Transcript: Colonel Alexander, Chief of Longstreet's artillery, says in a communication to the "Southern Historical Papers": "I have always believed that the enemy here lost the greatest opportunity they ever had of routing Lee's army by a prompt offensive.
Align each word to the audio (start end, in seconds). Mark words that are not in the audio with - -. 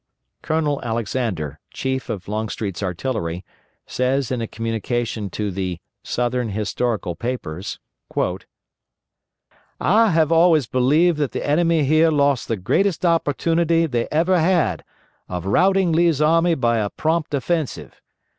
Colonel 0.41 0.81
Alexander, 0.81 1.59
Chief 1.69 2.09
of 2.09 2.27
Longstreet's 2.27 2.81
artillery, 2.81 3.45
says 3.85 4.31
in 4.31 4.41
a 4.41 4.47
communication 4.47 5.29
to 5.29 5.51
the 5.51 5.79
"Southern 6.01 6.49
Historical 6.49 7.15
Papers": 7.15 7.79
"I 9.79 10.09
have 10.09 10.31
always 10.31 10.65
believed 10.65 11.19
that 11.19 11.33
the 11.33 11.47
enemy 11.47 11.83
here 11.83 12.09
lost 12.09 12.47
the 12.47 12.57
greatest 12.57 13.05
opportunity 13.05 13.85
they 13.85 14.07
ever 14.09 14.39
had 14.39 14.83
of 15.29 15.45
routing 15.45 15.91
Lee's 15.93 16.19
army 16.19 16.55
by 16.55 16.79
a 16.79 16.89
prompt 16.89 17.35
offensive. 17.35 18.01